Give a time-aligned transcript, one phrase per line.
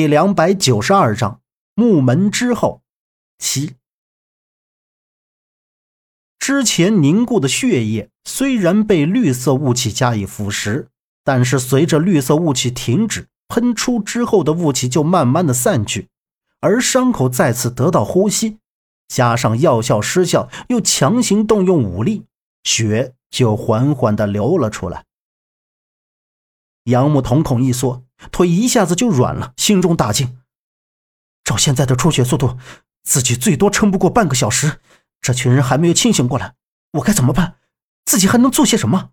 [0.00, 1.42] 第两百九十二章
[1.74, 2.80] 木门之后
[3.36, 3.74] 七。
[6.38, 10.86] 之前凝固的血液虽然被绿色雾气加以腐蚀，
[11.22, 16.08] 但是随着绿色雾气停止喷出之后的雾气就慢慢的散去，
[16.60, 18.56] 而伤口再次得到呼吸，
[19.06, 22.24] 加上药效失效，又强行动用武力，
[22.64, 25.04] 血就缓缓的流了出来。
[26.84, 28.02] 杨木瞳孔一缩。
[28.30, 30.38] 腿一下子就软了，心中大惊。
[31.44, 32.58] 照现在的出血速度，
[33.02, 34.80] 自己最多撑不过半个小时。
[35.20, 36.54] 这群人还没有清醒过来，
[36.92, 37.56] 我该怎么办？
[38.04, 39.10] 自己还能做些什么？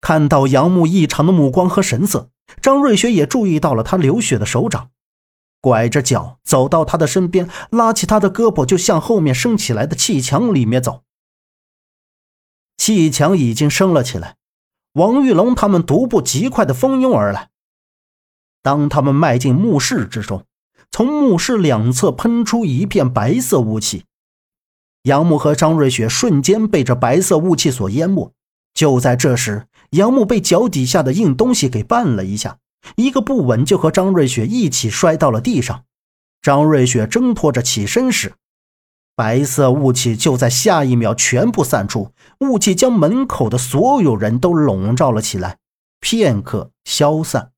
[0.00, 2.30] 看到杨木异常的目光和神色，
[2.62, 4.90] 张瑞雪也注意到了他流血的手掌，
[5.60, 11.02] 拐着脚走到他的身边，拉起他的胳膊，就向后面升起来的砌墙里面走。
[12.76, 14.36] 砌墙已经升了起来。
[14.96, 17.50] 王玉龙他们独步极快的蜂拥而来。
[18.62, 20.44] 当他们迈进墓室之中，
[20.90, 24.04] 从墓室两侧喷出一片白色雾气。
[25.02, 28.32] 杨木和张瑞雪瞬间被这白色雾气所淹没。
[28.72, 32.56] 就在这时，杨木被脚底下的硬东西给绊了一下，
[32.96, 35.84] 一个不稳就和张瑞雪一起摔到了地上。
[36.40, 38.32] 张瑞雪挣脱着起身时。
[39.16, 45.56] 白色雾气就在下一秒全部散出，雾气将门口的所有人都笼罩了起来，
[46.00, 47.50] 片刻消散。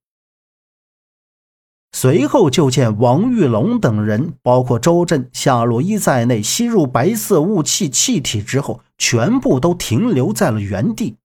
[1.91, 11.17] 随后就见王玉龙等人，包括周震、夏洛伊在内，吸入白色雾气气体之后，全部都停留在了原地。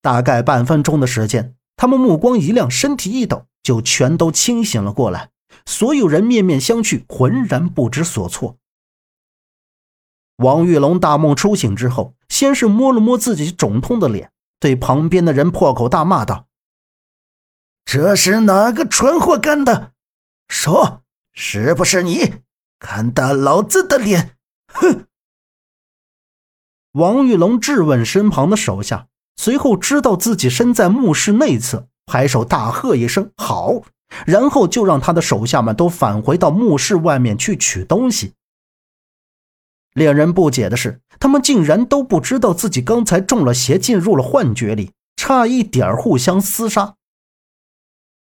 [0.00, 5.30] 大概半分钟的时间，他们目光一亮，身体一抖，就全都清醒了过来。
[5.64, 8.56] 所有人面面相觑，浑然不知所措。
[10.36, 16.46] 王玉龙大梦初醒之后，先是摸了摸自己肿痛的脸，对旁边的人破口大骂道
[17.84, 19.92] ：“这是哪个蠢货干的？
[20.48, 21.02] 说，
[21.32, 22.34] 是不是你？
[22.78, 24.36] 看大老子的脸！”
[24.72, 25.06] 哼！
[26.92, 29.06] 王玉龙质问身旁的手下，
[29.36, 33.82] 随后知道自己身在墓室内侧，拍手大喝一声：“好！”
[34.26, 38.34] 然后就让他的手下们都返回到墓室外面去取东西。
[39.94, 46.94] 令人不解的是，他们竟然都不知道自己刚才中了邪，进入了幻觉里，差一点互相厮杀。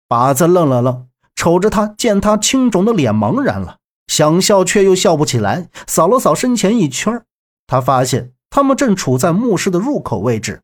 [0.08, 3.76] 靶子愣了愣，瞅着他，见他青肿的脸茫然了，
[4.06, 7.22] 想笑却又笑不起来，扫了扫身前一圈，
[7.66, 10.62] 他发现他们正处在墓室的入口位置，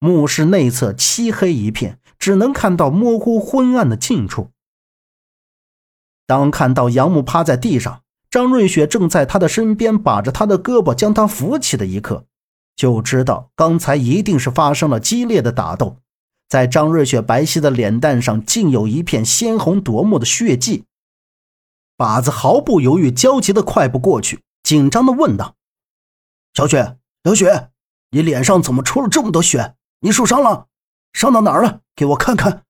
[0.00, 4.50] 墓室内侧漆黑一片，只能看到模糊昏暗的近处。
[6.26, 8.00] 当看到杨木趴在地上。
[8.30, 12.26] 张瑞雪正在他的身边，把着他的胳膊，将他扶起的一刻，
[12.76, 15.98] 就知道刚才一定是发生了激烈的打斗。
[16.48, 20.84] 在张瑞雪白皙的脸蛋上，竟有一片鲜红夺目的血迹。
[21.96, 25.56] 靶子毫不犹豫，焦急的快步过去，紧张的问道
[26.54, 27.70] ：“小雪，小雪，
[28.10, 29.74] 你脸上怎么出了这么多血？
[30.00, 30.68] 你受伤了？
[31.12, 31.80] 伤到哪儿了？
[31.96, 32.64] 给我看看。”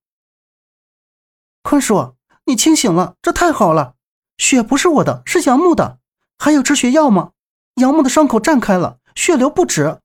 [1.62, 2.14] 坤叔，
[2.46, 3.96] 你清醒了，这太好了。
[4.38, 5.98] 血不是我的，是杨木的。
[6.38, 7.32] 还有止血药吗？
[7.74, 10.00] 杨木的伤口绽开了，血流不止。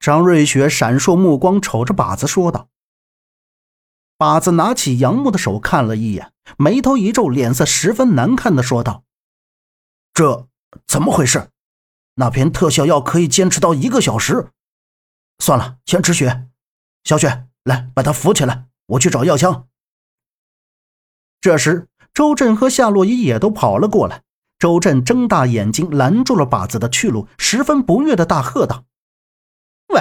[0.00, 2.68] 张瑞雪闪烁目光，瞅着靶子说道
[4.18, 9.04] ：“靶子拿起杨木的手看了一眼，眉头一皱，脸色十分难看的说道
[10.12, 10.48] ：‘这
[10.86, 11.50] 怎么回事？
[12.16, 14.50] 那瓶特效药可以坚持到一个小时。
[15.38, 16.48] 算了，先止血。
[17.04, 19.68] 小雪，来把他扶起来，我去找药箱。’
[21.40, 24.22] 这时。”周震和夏洛伊也都跑了过来。
[24.58, 28.84] 周震睁大眼睛拦住了靶子的去路，十分不悦的大喝道
[29.92, 30.00] ：“喂，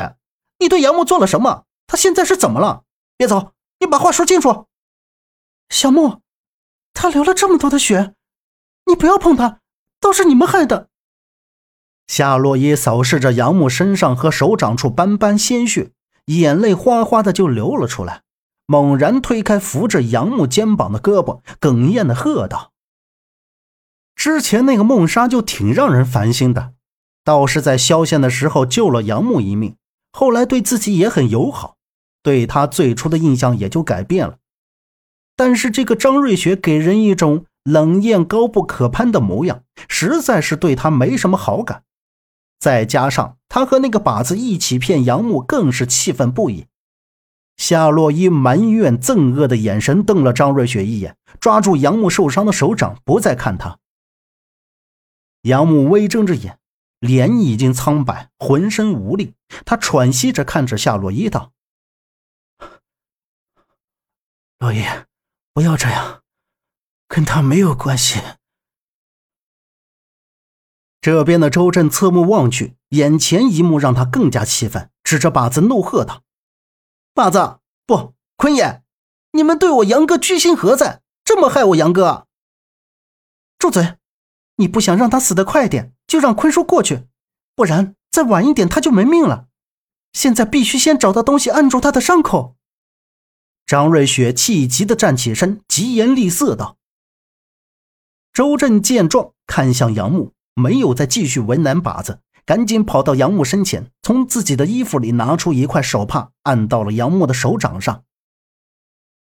[0.60, 1.66] 你对杨木做了什么？
[1.88, 2.84] 他现在是怎么了？
[3.18, 4.68] 别走，你把话说清楚。”
[5.70, 6.22] 小木，
[6.94, 8.14] 他流了这么多的血，
[8.86, 9.60] 你不要碰他，
[10.00, 10.88] 都是你们害的。
[12.08, 15.92] 夏洛伊扫视着杨木身上和手掌处斑斑鲜血，
[16.26, 18.23] 眼泪哗哗的就流了出来。
[18.66, 22.72] 猛然推开扶着杨木肩膀的胳膊，哽咽的喝道
[24.16, 26.74] ：“之前那个梦莎就挺让人烦心的，
[27.24, 29.76] 倒是在萧县的时候救了杨木一命，
[30.12, 31.76] 后来对自己也很友好，
[32.22, 34.38] 对他最初的印象也就改变了。
[35.36, 41.84] 但是这个张瑞雪给人一种冷艳高不可攀的模样，实在是对他没什么好感。
[42.60, 46.68] 再加上他和那个靶子一起骗杨木，更是气愤不已。”
[47.58, 53.80] 夏洛伊埋怨、憎恶的眼神瞪了张瑞雪一眼，抓住杨木受伤的手掌，不再看他。
[55.44, 56.58] 杨木微睁着眼，
[57.00, 59.34] 脸已经苍白，浑身无力。
[59.66, 61.52] 他喘息着看着夏洛伊道
[64.60, 65.06] ：“老爷，
[65.54, 66.22] 不要这样，
[67.08, 68.20] 跟他没有关系。
[71.02, 76.24] 这边的周震侧目望去，眼前一幕让他更加气愤，指着靶子怒喝道
[77.14, 78.82] ：“把子，不，坤爷，
[79.32, 81.02] 你们对我杨哥居心何在？
[81.24, 82.28] 这么害我杨哥？
[83.58, 83.98] 住嘴！
[84.56, 87.08] 你不想让他死得快点，就让坤叔过去，
[87.56, 89.48] 不然再晚一点他就没命了。
[90.12, 92.56] 现在必须先找到东西按住他的伤口。”
[93.66, 96.78] 张瑞雪气急的站起身，疾言厉色道
[98.34, 108.04] ：“周震见状，看向杨木。”没有再继续为难把子，赶紧跑到杨木身前，从自己的衣服里拿出一块手帕，按到了杨木的手掌上。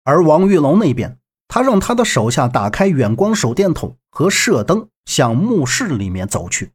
[0.03, 1.17] 而王玉龙那边，
[1.47, 6.71] 他让他的手下打开远光手电筒和射灯，向墓室里面走去。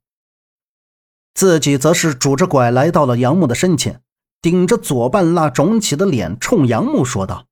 [1.35, 4.03] 自己则是拄着拐来到了杨木的身前，
[4.43, 7.47] 顶着左半拉肿起的脸，冲杨木说道：“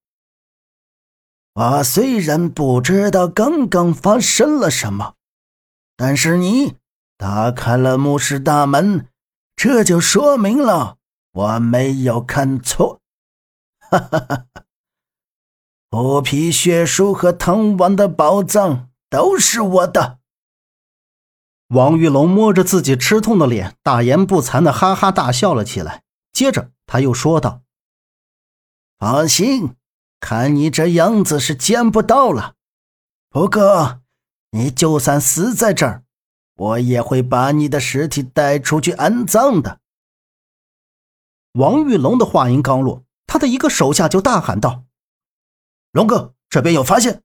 [1.55, 5.15] 我虽然不知道刚刚发生了什么，
[5.97, 6.75] 但是你……”
[7.20, 9.06] 打开了墓室大门，
[9.55, 10.96] 这就说明了
[11.32, 13.02] 我没有看错。
[13.78, 14.46] 哈哈哈！
[15.90, 20.20] 虎皮血书和唐王的宝藏都是我的。
[21.69, 26.02] 王玉龙摸着自己吃痛的脸，大言不惭的哈哈大笑了起来。
[26.32, 27.61] 接着他又说道
[28.99, 29.76] ：“放心，
[30.20, 32.55] 看你这样子是见不到了。
[33.28, 34.00] 不过，
[34.52, 36.05] 你就算死在这儿。”
[36.61, 39.81] 我也会把你的尸体带出去安葬的。
[41.53, 44.85] 王玉龙的话音刚落，他的一个手下就大喊道
[45.93, 47.23] ：“龙哥，这边有发现！”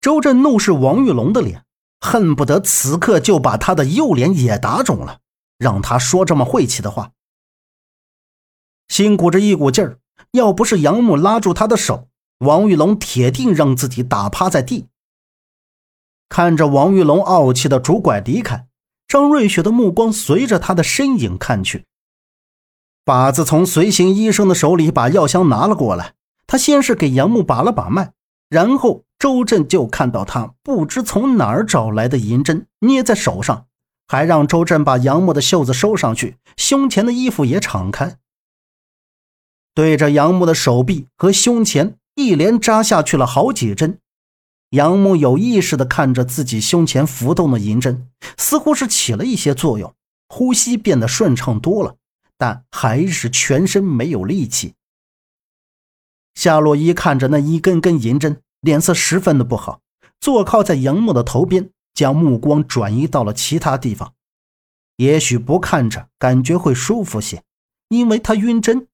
[0.00, 1.66] 周震怒视王玉龙的脸，
[2.00, 5.20] 恨不得此刻就把他的右脸也打肿了，
[5.58, 7.12] 让他说这么晦气的话。
[8.88, 9.98] 心鼓着一股劲儿，
[10.30, 12.08] 要不是杨木拉住他的手，
[12.38, 14.86] 王玉龙铁定让自己打趴在地。
[16.28, 18.66] 看着王玉龙傲气的拄拐离开，
[19.06, 21.84] 张瑞雪的目光随着他的身影看去。
[23.04, 26.12] 把子从随行医生的手里把药箱拿了过来，
[26.46, 28.12] 他先是给杨木把了把脉，
[28.50, 33.64] 然后周震就看到他不知从哪儿找来的银针捏在手上，
[34.06, 38.18] 还让周震把杨木的袖子收上去，胸前的衣服也敞开，
[39.74, 43.98] 对着杨木的手臂和胸前一连扎下去了好几针。
[44.70, 49.94] 杨木有意识地看着自己胸前浮动的银针，似乎是起了一些作用，
[50.28, 51.96] 呼吸变得顺畅多了，
[52.36, 54.74] 但还是全身没有力气。
[56.34, 59.80] 夏洛伊看着那一根根银针，脸色十分的不好，
[60.20, 64.12] 坐靠在杨木的头边，将目光转移到了其他地方。
[64.96, 67.42] 也许不看着，感觉会舒服些，
[67.88, 68.86] 因为他晕针。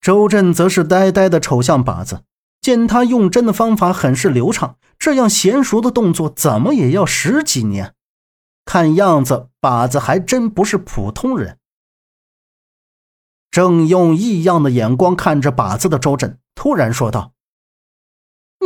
[0.00, 2.22] 周震则是呆呆地瞅向靶子。
[2.68, 7.94] 见他用针的方法很是流畅，这样娴熟的动作怎么也要十几年。
[8.66, 11.58] 看样子靶子还真不是普通人。
[13.50, 17.32] 正用异样的眼光看着靶子的周震突然说道：“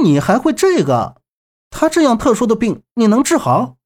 [0.02, 1.22] 你还会这个？
[1.70, 3.76] 他这样特殊的病，你能治好？”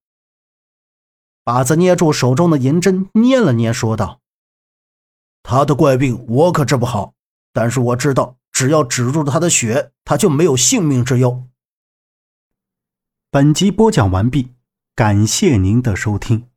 [1.44, 4.22] 靶子捏住手中的银针，捏了捏，说道
[5.44, 7.12] ：“他的怪病我可治不好，
[7.52, 11.46] 但是我知道。”只要止住他的血，他就没有性命之忧。
[13.30, 14.54] 本集播讲完毕，
[14.94, 16.48] 感谢您的收听。